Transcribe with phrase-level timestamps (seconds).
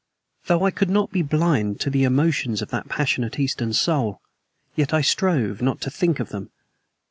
[0.47, 4.19] Though I could not be blind to the emotions of that passionate Eastern soul,
[4.75, 6.49] yet I strove not to think of them.